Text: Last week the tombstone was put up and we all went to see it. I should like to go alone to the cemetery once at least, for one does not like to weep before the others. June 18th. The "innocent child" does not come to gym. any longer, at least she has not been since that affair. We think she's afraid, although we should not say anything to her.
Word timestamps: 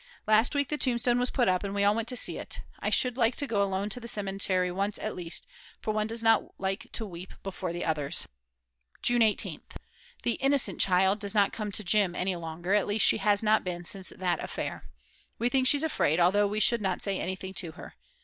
Last 0.25 0.55
week 0.55 0.69
the 0.69 0.79
tombstone 0.79 1.19
was 1.19 1.29
put 1.29 1.47
up 1.47 1.63
and 1.63 1.75
we 1.75 1.83
all 1.83 1.93
went 1.93 2.07
to 2.07 2.17
see 2.17 2.39
it. 2.39 2.61
I 2.79 2.89
should 2.89 3.17
like 3.17 3.35
to 3.35 3.45
go 3.45 3.61
alone 3.61 3.87
to 3.89 3.99
the 3.99 4.07
cemetery 4.07 4.71
once 4.71 4.97
at 4.97 5.15
least, 5.15 5.45
for 5.79 5.93
one 5.93 6.07
does 6.07 6.23
not 6.23 6.59
like 6.59 6.87
to 6.93 7.05
weep 7.05 7.35
before 7.43 7.71
the 7.71 7.85
others. 7.85 8.27
June 9.03 9.21
18th. 9.21 9.75
The 10.23 10.39
"innocent 10.41 10.81
child" 10.81 11.19
does 11.19 11.35
not 11.35 11.53
come 11.53 11.71
to 11.73 11.83
gym. 11.83 12.15
any 12.15 12.35
longer, 12.35 12.73
at 12.73 12.87
least 12.87 13.05
she 13.05 13.17
has 13.17 13.43
not 13.43 13.63
been 13.63 13.85
since 13.85 14.09
that 14.09 14.43
affair. 14.43 14.85
We 15.37 15.49
think 15.49 15.67
she's 15.67 15.83
afraid, 15.83 16.19
although 16.19 16.47
we 16.47 16.59
should 16.59 16.81
not 16.81 17.03
say 17.03 17.19
anything 17.19 17.53
to 17.53 17.73
her. 17.73 17.93